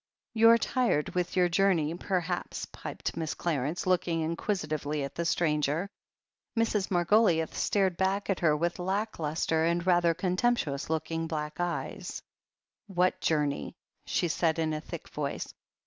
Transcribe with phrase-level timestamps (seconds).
[0.33, 3.37] "You're tired with your journey perhaps," piped Mrs.
[3.37, 5.91] Clarence, looking inquisitively at the stranger.
[6.57, 6.89] Mrs.
[6.89, 12.19] Margoliouth stared back at her with lack lustre and rather contemptuous looking black eyes."]
[12.89, 13.21] THE HEEL OF ACHILLES 189 ''What
[13.59, 13.75] journey?"
[14.07, 15.53] she said in a thick voice.